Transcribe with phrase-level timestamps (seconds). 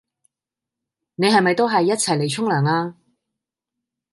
[1.13, 2.95] 你係咪都係一齊嚟沖涼呀？